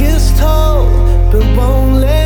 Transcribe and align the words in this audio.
its 0.00 0.38
toll, 0.38 0.86
but 1.30 1.44
won't 1.56 1.94
let 2.00 2.25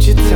te 0.00 0.29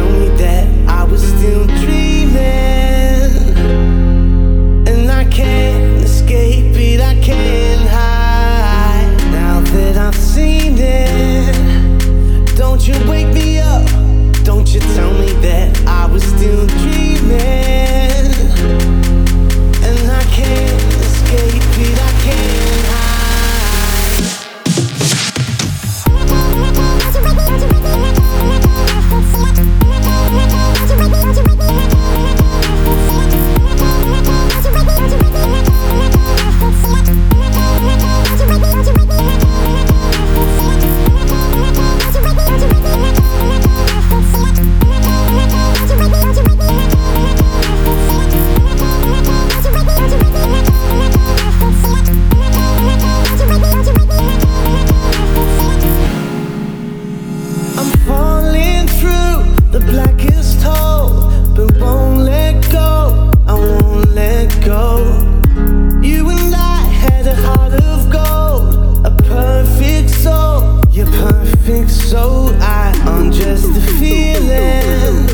I'm 73.14 73.30
just 73.30 73.70
a 73.70 73.80
feeling. 74.00 75.26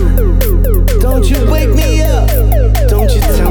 Don't 1.01 1.25
you 1.31 1.51
wake 1.51 1.71
me 1.71 2.03
up. 2.03 2.29
Don't 2.89 3.11
you 3.11 3.21
tell 3.23 3.50